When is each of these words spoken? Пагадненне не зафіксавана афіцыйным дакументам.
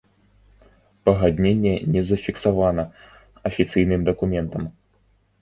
Пагадненне 1.09 1.73
не 1.97 2.01
зафіксавана 2.09 2.87
афіцыйным 3.53 4.01
дакументам. 4.11 4.63